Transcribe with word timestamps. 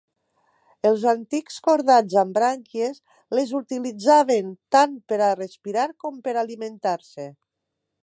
Els 0.91 1.03
antics 1.11 1.59
cordats 1.67 2.15
amb 2.21 2.33
brànquies 2.39 2.99
les 3.41 3.53
utilitzaven 3.61 4.53
tant 4.77 4.99
per 5.13 5.23
a 5.27 5.31
respirar 5.45 5.89
com 6.05 6.21
per 6.29 6.39
a 6.39 6.43
alimentar-se. 6.49 7.33